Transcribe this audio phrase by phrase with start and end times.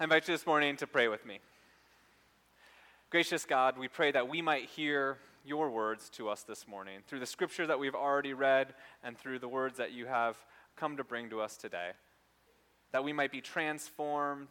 [0.00, 1.40] I invite you this morning to pray with me.
[3.10, 7.18] Gracious God, we pray that we might hear your words to us this morning through
[7.18, 10.36] the scripture that we've already read and through the words that you have
[10.76, 11.90] come to bring to us today.
[12.92, 14.50] That we might be transformed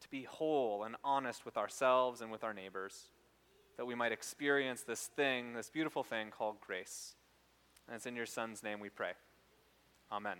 [0.00, 3.10] to be whole and honest with ourselves and with our neighbors.
[3.76, 7.14] That we might experience this thing, this beautiful thing called grace.
[7.86, 9.12] And it's in your Son's name we pray.
[10.10, 10.38] Amen.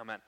[0.00, 0.20] Amen.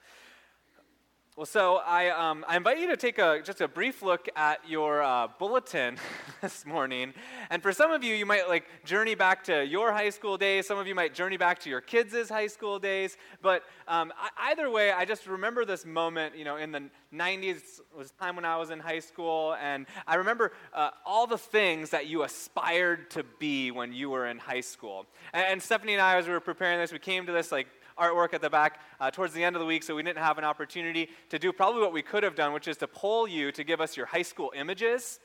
[1.35, 4.69] Well, so I, um, I invite you to take a, just a brief look at
[4.69, 5.97] your uh, bulletin
[6.43, 7.11] this morning.
[7.49, 10.67] And for some of you, you might like journey back to your high school days.
[10.67, 13.17] Some of you might journey back to your kids' high school days.
[13.41, 17.81] But um, I, either way, I just remember this moment, you know, in the 90s
[17.97, 19.55] was time when I was in high school.
[19.59, 24.27] And I remember uh, all the things that you aspired to be when you were
[24.27, 25.07] in high school.
[25.33, 27.65] And, and Stephanie and I, as we were preparing this, we came to this like
[27.97, 30.37] artwork at the back uh, towards the end of the week, so we didn't have
[30.37, 33.51] an opportunity to do probably what we could have done, which is to poll you
[33.51, 35.19] to give us your high school images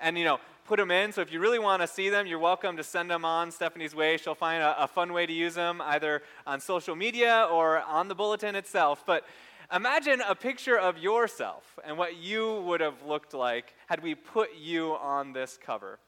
[0.00, 1.12] and, you know, put them in.
[1.12, 3.94] So if you really want to see them, you're welcome to send them on Stephanie's
[3.94, 4.16] way.
[4.16, 8.08] She'll find a, a fun way to use them either on social media or on
[8.08, 9.04] the bulletin itself.
[9.06, 9.24] But
[9.72, 14.56] imagine a picture of yourself and what you would have looked like had we put
[14.56, 15.98] you on this cover.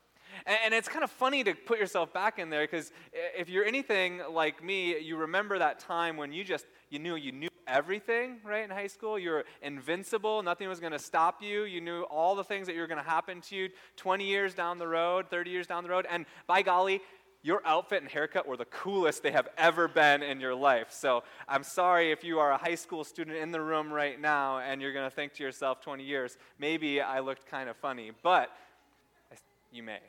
[0.45, 3.65] And, and it's kind of funny to put yourself back in there because if you're
[3.65, 8.39] anything like me, you remember that time when you just, you knew you knew everything,
[8.45, 9.19] right, in high school.
[9.19, 10.43] You were invincible.
[10.43, 11.65] Nothing was going to stop you.
[11.65, 14.78] You knew all the things that were going to happen to you 20 years down
[14.78, 16.06] the road, 30 years down the road.
[16.11, 17.00] And by golly,
[17.43, 20.89] your outfit and haircut were the coolest they have ever been in your life.
[20.91, 24.59] So I'm sorry if you are a high school student in the room right now
[24.59, 28.11] and you're going to think to yourself 20 years, maybe I looked kind of funny.
[28.23, 28.50] But
[29.71, 30.00] you may.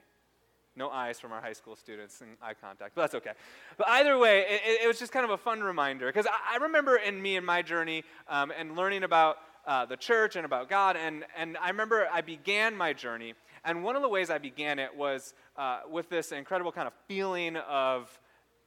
[0.78, 3.32] No eyes from our high school students and eye contact, but that's okay.
[3.78, 6.58] But either way, it, it was just kind of a fun reminder because I, I,
[6.58, 10.70] remember in me and my journey um, and learning about uh, the church and about
[10.70, 13.34] God, and, and I remember I began my journey,
[13.66, 16.94] and one of the ways I began it was uh, with this incredible kind of
[17.08, 18.08] feeling of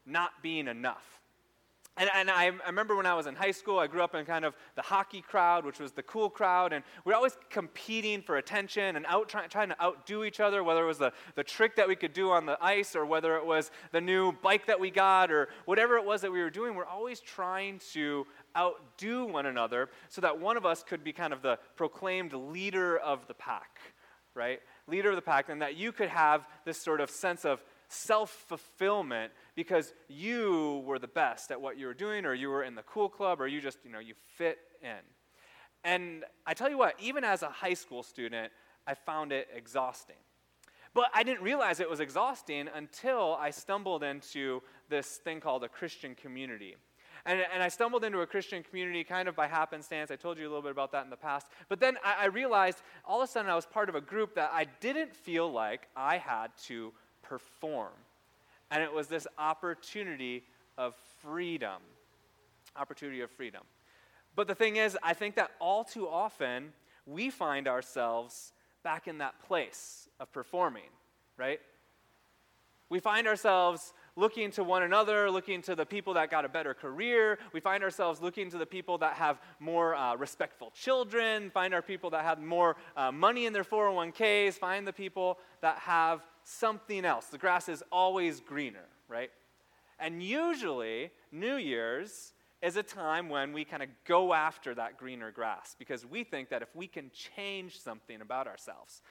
[0.04, 1.19] not being enough.
[2.00, 4.24] And, and I, I, remember when I was in high school, I grew up in
[4.24, 8.22] kind of the hockey crowd, which was the cool crowd, and we were always competing
[8.22, 11.44] for attention and out try, trying to outdo each other, whether it was the, the
[11.44, 14.64] trick that we could do on the ice or whether it was the new bike
[14.66, 16.74] that we got or whatever it was that we were doing.
[16.74, 21.34] We're always trying to outdo one another so that one of us could be kind
[21.34, 23.78] of the proclaimed leader of the pack,
[24.34, 24.60] right?
[24.86, 28.30] Leader of the pack, and that you could have this sort of sense of self
[28.30, 32.74] fulfillment because you were the best at what you were doing, or you were in
[32.74, 34.90] the cool club, or you just, you know, you fit in.
[35.82, 38.52] And I tell you what, even as a high school student,
[38.86, 40.16] I found it exhausting.
[40.94, 45.68] But I didn't realize it was exhausting until I stumbled into this thing called a
[45.68, 46.76] Christian community.
[47.26, 50.10] And, and I stumbled into a Christian community kind of by happenstance.
[50.10, 51.46] I told you a little bit about that in the past.
[51.68, 54.34] But then I, I realized all of a sudden I was part of a group
[54.34, 56.92] that I didn't feel like I had to
[57.30, 57.92] perform.
[58.70, 60.42] And it was this opportunity
[60.76, 61.80] of freedom.
[62.76, 63.62] Opportunity of freedom.
[64.36, 66.72] But the thing is, I think that all too often
[67.06, 68.52] we find ourselves
[68.82, 70.90] back in that place of performing,
[71.36, 71.60] right?
[72.88, 76.74] We find ourselves looking to one another, looking to the people that got a better
[76.74, 77.38] career.
[77.52, 81.82] We find ourselves looking to the people that have more uh, respectful children, find our
[81.82, 87.04] people that have more uh, money in their 401ks, find the people that have something
[87.04, 87.26] else.
[87.26, 89.30] The grass is always greener, right?
[89.98, 95.30] And usually, New Year's is a time when we kind of go after that greener
[95.30, 99.02] grass because we think that if we can change something about ourselves,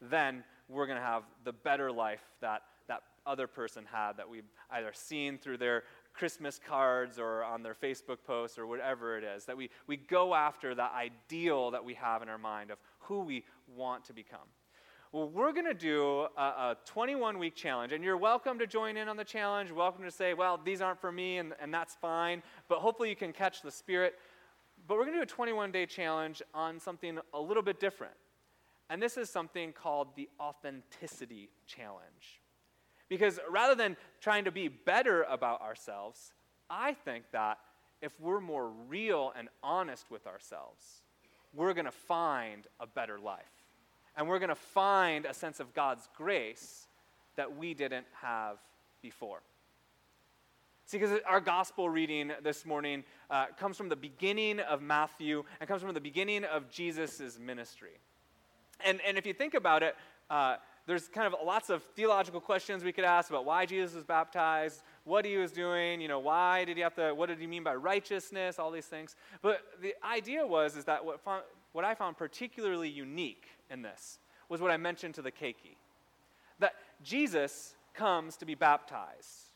[0.00, 4.48] then we're going to have the better life that that other person had that we've
[4.70, 5.84] either seen through their
[6.14, 9.44] Christmas cards or on their Facebook posts or whatever it is.
[9.44, 13.20] That we, we go after that ideal that we have in our mind of who
[13.20, 13.44] we
[13.76, 14.40] want to become.
[15.10, 19.08] Well, we're going to do a 21 week challenge, and you're welcome to join in
[19.08, 19.72] on the challenge.
[19.72, 22.42] Welcome to say, well, these aren't for me, and, and that's fine.
[22.68, 24.16] But hopefully, you can catch the spirit.
[24.86, 28.12] But we're going to do a 21 day challenge on something a little bit different.
[28.90, 32.42] And this is something called the authenticity challenge.
[33.08, 36.34] Because rather than trying to be better about ourselves,
[36.68, 37.56] I think that
[38.02, 41.00] if we're more real and honest with ourselves,
[41.54, 43.57] we're going to find a better life.
[44.18, 46.88] And we're going to find a sense of God's grace
[47.36, 48.58] that we didn't have
[49.00, 49.40] before.
[50.86, 55.68] See, because our gospel reading this morning uh, comes from the beginning of Matthew and
[55.68, 58.00] comes from the beginning of Jesus' ministry.
[58.84, 59.94] And, and if you think about it,
[60.30, 60.56] uh,
[60.86, 64.82] there's kind of lots of theological questions we could ask about why Jesus was baptized,
[65.04, 67.62] what he was doing, you know, why did he have to, what did he mean
[67.62, 69.14] by righteousness, all these things.
[69.42, 71.20] But the idea was is that what
[71.72, 74.18] what I found particularly unique in this
[74.48, 75.76] was what I mentioned to the keiki
[76.58, 79.50] that Jesus comes to be baptized.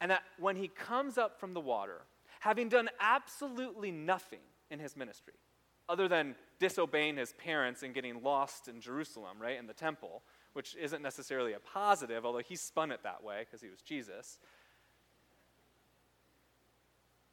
[0.00, 2.02] And that when he comes up from the water,
[2.40, 4.38] having done absolutely nothing
[4.70, 5.34] in his ministry,
[5.88, 10.22] other than disobeying his parents and getting lost in Jerusalem, right, in the temple,
[10.52, 14.38] which isn't necessarily a positive, although he spun it that way because he was Jesus.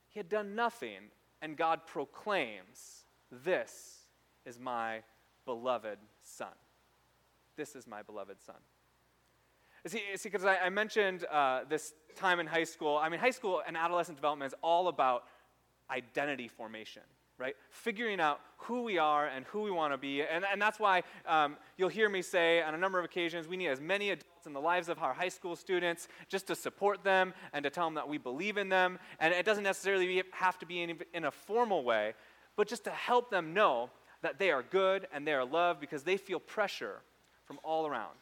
[0.10, 1.12] He had done nothing,
[1.42, 4.00] and God proclaims, This
[4.46, 5.02] is my
[5.46, 6.48] beloved Son.
[7.56, 8.56] This is my beloved Son.
[9.88, 12.98] See, because I, mentioned uh, this time in high school.
[12.98, 15.26] I mean, high school and adolescent development is all about
[15.92, 17.04] identity formation
[17.38, 17.56] right?
[17.70, 20.22] Figuring out who we are and who we want to be.
[20.22, 23.58] And, and that's why um, you'll hear me say on a number of occasions we
[23.58, 27.04] need as many adults in the lives of our high school students just to support
[27.04, 29.00] them and to tell them that we believe in them.
[29.20, 30.82] And it doesn't necessarily have to be
[31.14, 32.14] in a formal way,
[32.56, 33.90] but just to help them know
[34.22, 37.02] that they are good and they are loved because they feel pressure
[37.46, 38.16] from all around.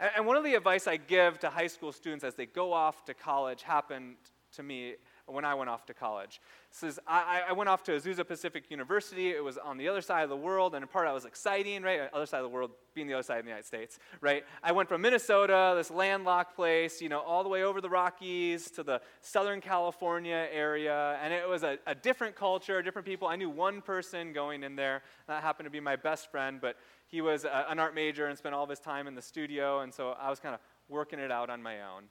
[0.00, 3.04] And, one of the advice I give to high school students as they go off
[3.06, 4.16] to college happened
[4.52, 4.94] to me
[5.26, 6.40] when I went off to college.
[6.70, 9.30] Says I, I went off to Azusa Pacific University.
[9.30, 11.82] It was on the other side of the world, and in part, it was exciting,
[11.82, 12.00] right?
[12.00, 14.44] Uh, other side of the world being the other side of the United States, right?
[14.62, 18.70] I went from Minnesota, this landlocked place, you know, all the way over the Rockies
[18.72, 23.28] to the Southern California area, and it was a, a different culture, different people.
[23.28, 25.02] I knew one person going in there.
[25.26, 26.76] That happened to be my best friend, but
[27.06, 29.80] he was a, an art major and spent all of his time in the studio,
[29.80, 32.04] and so I was kind of working it out on my own.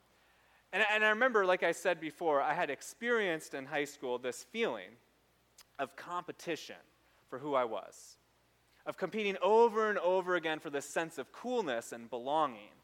[0.76, 4.44] And, and I remember, like I said before, I had experienced in high school this
[4.44, 4.90] feeling
[5.78, 6.76] of competition
[7.30, 8.18] for who I was,
[8.84, 12.74] of competing over and over again for this sense of coolness and belonging.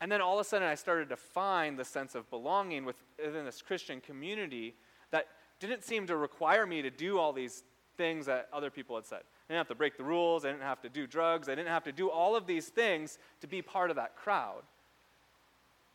[0.00, 3.44] And then all of a sudden, I started to find the sense of belonging within
[3.44, 4.74] this Christian community
[5.12, 5.28] that
[5.60, 7.62] didn't seem to require me to do all these
[7.96, 9.20] things that other people had said.
[9.48, 11.68] I didn't have to break the rules, I didn't have to do drugs, I didn't
[11.68, 14.62] have to do all of these things to be part of that crowd.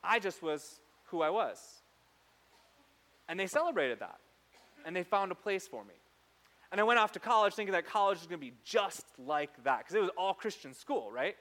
[0.01, 1.59] I just was who I was.
[3.27, 4.17] And they celebrated that.
[4.85, 5.95] And they found a place for me.
[6.71, 9.51] And I went off to college thinking that college was going to be just like
[9.63, 11.35] that, because it was all Christian school, right?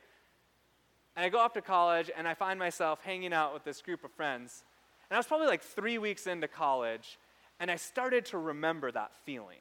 [1.17, 4.05] And I go off to college and I find myself hanging out with this group
[4.05, 4.65] of friends.
[5.09, 7.19] And I was probably like three weeks into college,
[7.61, 9.59] and I started to remember that feeling.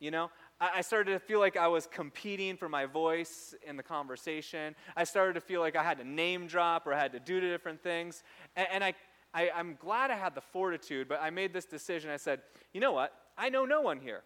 [0.00, 3.82] You know, I started to feel like I was competing for my voice in the
[3.82, 4.74] conversation.
[4.96, 7.40] I started to feel like I had to name drop or I had to do
[7.40, 8.22] different things.
[8.56, 8.94] And, and I,
[9.34, 12.10] I, I'm glad I had the fortitude, but I made this decision.
[12.10, 12.40] I said,
[12.72, 13.12] you know what?
[13.36, 14.22] I know no one here.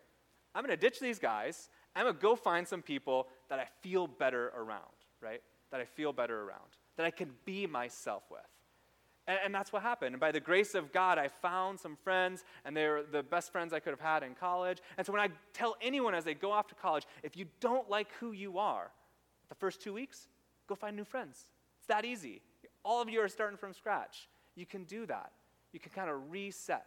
[0.55, 1.69] I'm going to ditch these guys.
[1.97, 4.85] I'm going to go find some people that I feel better around,
[5.21, 5.43] right?
[5.73, 8.41] That I feel better around, that I can be myself with.
[9.27, 10.15] And, and, that's what happened.
[10.15, 13.53] And by the grace of God, I found some friends, and they were the best
[13.53, 14.79] friends I could have had in college.
[14.97, 17.89] And so when I tell anyone as they go off to college, if you don't
[17.89, 18.91] like who you are,
[19.49, 20.29] the first two weeks,
[20.69, 21.47] go find new friends.
[21.79, 22.41] It's that easy.
[22.85, 24.29] All of you are starting from scratch.
[24.55, 25.33] You can do that.
[25.73, 26.87] You can kind of reset.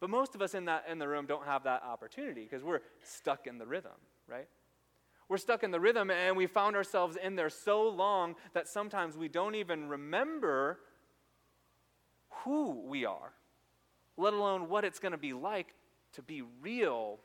[0.00, 2.80] But most of us in, that, in the room don't have that opportunity because we're
[3.02, 3.92] stuck in the rhythm,
[4.26, 4.48] right?
[5.28, 9.16] We're stuck in the rhythm and we found ourselves in there so long that sometimes
[9.16, 10.78] we don't even remember
[12.48, 13.32] who we are,
[14.16, 15.74] let alone what it's going to be like
[16.14, 17.18] to be real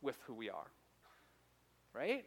[0.00, 0.70] with who we are.
[1.92, 2.24] Right?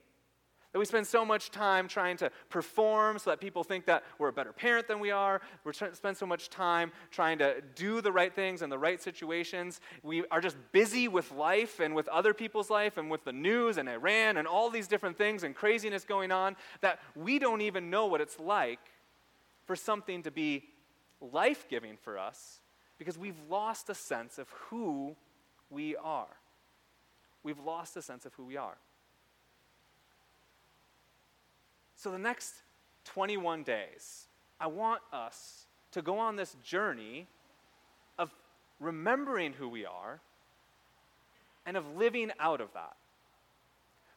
[0.73, 4.27] That we spend so much time trying to perform so that people think that we're
[4.27, 5.39] a better parent than we are.
[5.63, 9.79] We spend so much time trying to do the right things in the right situations.
[10.01, 13.77] We are just busy with life and with other people's life and with the news
[13.77, 17.89] and Iran and all these different things and craziness going on that we don't even
[17.89, 18.79] know what it's like
[19.65, 20.63] for something to be
[21.31, 22.59] life giving for us
[22.97, 25.15] because we've lost a sense of who
[25.69, 26.27] we are.
[27.43, 28.77] We've lost a sense of who we are.
[31.95, 32.53] So, the next
[33.05, 34.27] 21 days,
[34.59, 37.27] I want us to go on this journey
[38.17, 38.31] of
[38.79, 40.19] remembering who we are
[41.65, 42.95] and of living out of that.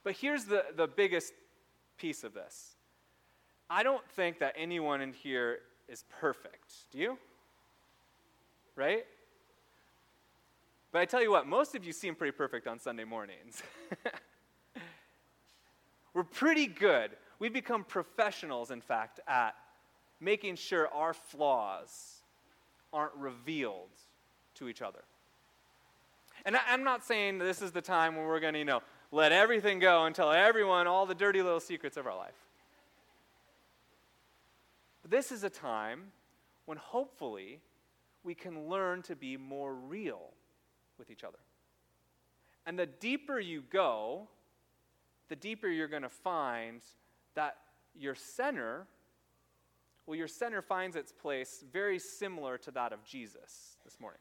[0.02, 1.32] But here's the, the biggest
[1.98, 2.74] piece of this
[3.68, 6.72] I don't think that anyone in here is perfect.
[6.92, 7.18] Do you?
[8.74, 9.04] Right?
[10.92, 13.62] But I tell you what, most of you seem pretty perfect on Sunday mornings.
[16.14, 17.10] We're pretty good.
[17.38, 19.54] We've become professionals, in fact, at
[20.20, 22.22] making sure our flaws
[22.92, 23.90] aren't revealed
[24.54, 25.02] to each other.
[26.46, 28.82] And I, am not saying this is the time when we're going to, you know,
[29.12, 32.34] let everything go and tell everyone all the dirty little secrets of our life.
[35.08, 36.12] This is a time
[36.64, 37.60] when hopefully
[38.24, 40.30] we can learn to be more real
[40.98, 41.38] with each other.
[42.66, 44.26] And the deeper you go,
[45.28, 46.82] the deeper you're going to find
[47.34, 47.56] that
[47.94, 48.86] your center,
[50.06, 54.20] well, your center finds its place very similar to that of Jesus this morning.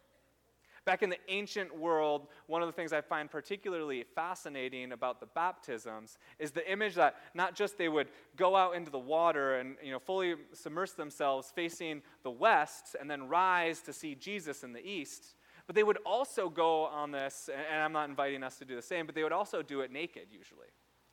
[0.86, 5.26] Back in the ancient world, one of the things I find particularly fascinating about the
[5.26, 9.78] baptisms is the image that not just they would go out into the water and
[9.84, 14.74] you know, fully submerge themselves facing the west and then rise to see Jesus in
[14.74, 15.34] the east,
[15.66, 18.82] but they would also go on this, and I'm not inviting us to do the
[18.84, 20.68] same, but they would also do it naked usually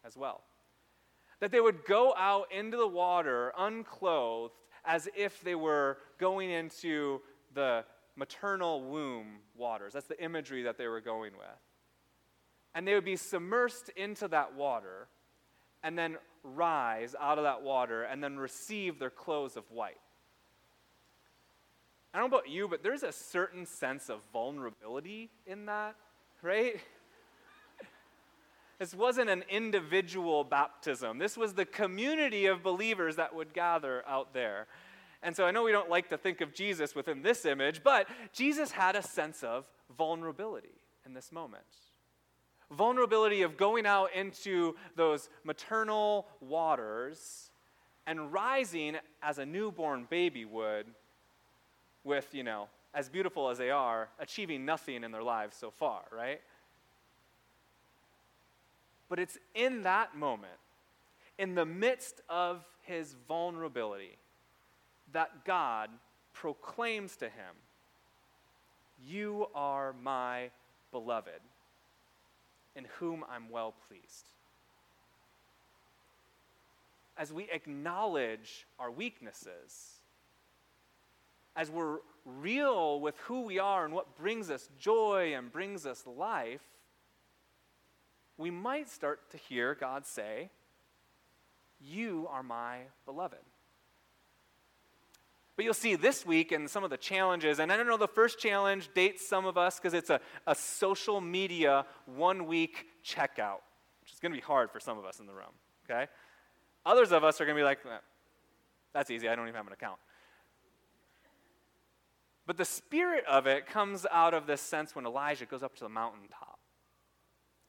[0.04, 0.42] as well.
[1.40, 4.52] That they would go out into the water unclothed
[4.84, 7.22] as if they were going into
[7.54, 7.84] the
[8.16, 9.92] maternal womb waters.
[9.94, 11.46] That's the imagery that they were going with.
[12.74, 15.08] And they would be submersed into that water
[15.82, 19.98] and then rise out of that water and then receive their clothes of white.
[22.14, 25.96] I don't know about you, but there's a certain sense of vulnerability in that,
[26.42, 26.76] right?
[28.78, 31.18] This wasn't an individual baptism.
[31.18, 34.66] This was the community of believers that would gather out there.
[35.22, 38.08] And so I know we don't like to think of Jesus within this image, but
[38.32, 41.62] Jesus had a sense of vulnerability in this moment.
[42.70, 47.50] Vulnerability of going out into those maternal waters
[48.06, 50.86] and rising as a newborn baby would,
[52.02, 56.02] with, you know, as beautiful as they are, achieving nothing in their lives so far,
[56.10, 56.40] right?
[59.08, 60.52] But it's in that moment,
[61.38, 64.16] in the midst of his vulnerability,
[65.12, 65.90] that God
[66.32, 67.54] proclaims to him,
[69.06, 70.50] You are my
[70.90, 71.40] beloved,
[72.74, 74.26] in whom I'm well pleased.
[77.16, 80.00] As we acknowledge our weaknesses,
[81.54, 86.04] as we're real with who we are and what brings us joy and brings us
[86.06, 86.62] life,
[88.38, 90.50] we might start to hear God say,
[91.80, 93.38] You are my beloved.
[95.56, 98.08] But you'll see this week and some of the challenges, and I don't know, the
[98.08, 103.60] first challenge dates some of us because it's a, a social media one week checkout,
[104.00, 105.52] which is going to be hard for some of us in the room,
[105.84, 106.06] okay?
[106.86, 107.80] Others of us are going to be like,
[108.94, 109.98] that's easy, I don't even have an account.
[112.46, 115.84] But the spirit of it comes out of this sense when Elijah goes up to
[115.84, 116.51] the mountaintop.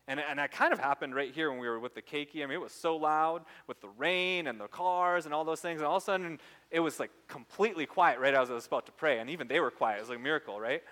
[0.07, 2.43] And, and that kind of happened right here when we were with the keiki.
[2.43, 5.61] I mean, it was so loud with the rain and the cars and all those
[5.61, 5.79] things.
[5.79, 6.39] And all of a sudden,
[6.71, 9.19] it was like completely quiet right as I was about to pray.
[9.19, 9.97] And even they were quiet.
[9.97, 10.83] It was like a miracle, right?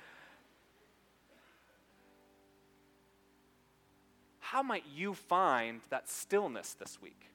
[4.40, 7.28] How might you find that stillness this week?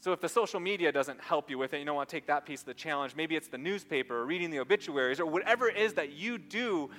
[0.00, 2.26] So if the social media doesn't help you with it, you don't want to take
[2.26, 3.14] that piece of the challenge.
[3.14, 6.90] Maybe it's the newspaper or reading the obituaries or whatever it is that you do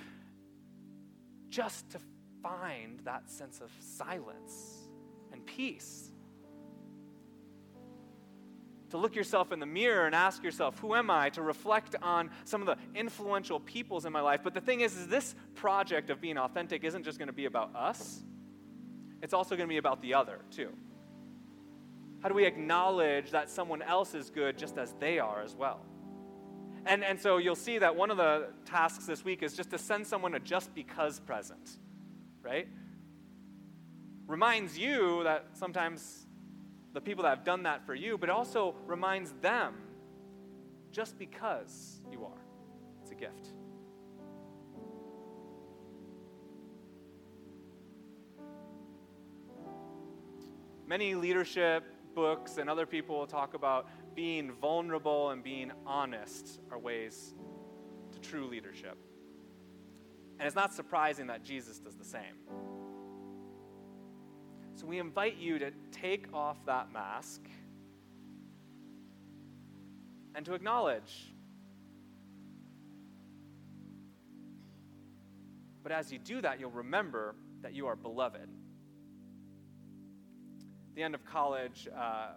[1.50, 1.98] just to
[2.44, 4.86] find that sense of silence
[5.32, 6.10] and peace.
[8.90, 11.30] To look yourself in the mirror and ask yourself, who am I?
[11.30, 14.40] To reflect on some of the influential peoples in my life.
[14.44, 17.46] But the thing is, is this project of being authentic isn't just going to be
[17.46, 18.22] about us.
[19.22, 20.68] It's also going to be about the other, too.
[22.22, 25.80] How do we acknowledge that someone else is good just as they are as well?
[26.86, 29.78] And, and so you'll see that one of the tasks this week is just to
[29.78, 31.78] send someone a just because present
[32.44, 32.68] right?
[34.26, 36.26] Reminds you that sometimes
[36.92, 39.74] the people that have done that for you, but also reminds them
[40.92, 42.40] just because you are.
[43.02, 43.48] It's a gift.
[50.86, 51.82] Many leadership
[52.14, 57.34] books and other people will talk about being vulnerable and being honest are ways
[58.12, 58.96] to true leadership.
[60.38, 62.34] And it's not surprising that Jesus does the same.
[64.74, 67.40] So we invite you to take off that mask
[70.34, 71.32] and to acknowledge.
[75.82, 78.40] But as you do that, you'll remember that you are beloved.
[80.90, 82.28] At the end of college, uh,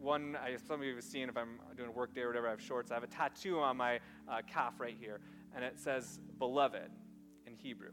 [0.00, 2.46] one, I, some of you have seen if I'm doing a work day or whatever,
[2.46, 2.90] I have shorts.
[2.90, 5.20] I have a tattoo on my uh, calf right here
[5.54, 6.90] and it says beloved
[7.46, 7.92] in Hebrew.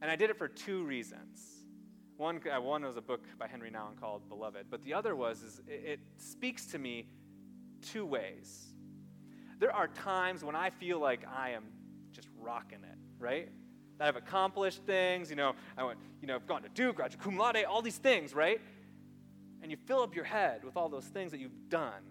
[0.00, 1.62] And I did it for two reasons.
[2.16, 5.42] One, uh, one was a book by Henri Nouwen called Beloved, but the other was
[5.42, 7.06] is it, it speaks to me
[7.80, 8.74] two ways.
[9.58, 11.64] There are times when I feel like I am
[12.10, 13.48] just rocking it, right?
[13.98, 17.22] That I've accomplished things, you know, I went, you know, I've gone to Duke, graduate
[17.22, 18.60] cum laude, all these things, right?
[19.62, 22.02] And you fill up your head with all those things that you've done.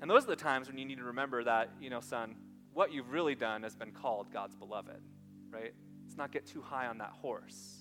[0.00, 2.34] And those are the times when you need to remember that, you know, son,
[2.74, 5.02] what you've really done has been called God's beloved,
[5.50, 5.72] right?
[6.04, 7.78] Let's not get too high on that horse.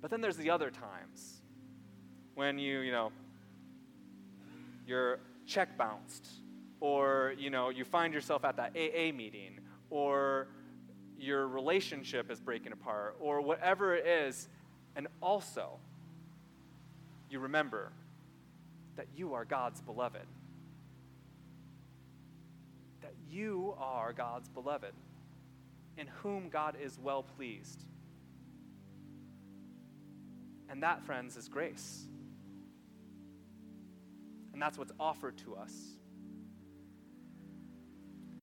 [0.00, 1.40] But then there's the other times
[2.34, 3.12] when you, you know,
[4.86, 6.26] your check bounced,
[6.80, 9.58] or, you know, you find yourself at that AA meeting,
[9.90, 10.48] or
[11.18, 14.48] your relationship is breaking apart, or whatever it is,
[14.94, 15.78] and also
[17.30, 17.90] you remember
[18.96, 20.26] that you are God's beloved.
[23.28, 24.92] You are God's beloved,
[25.96, 27.84] in whom God is well pleased.
[30.68, 32.06] And that, friends, is grace.
[34.52, 35.95] And that's what's offered to us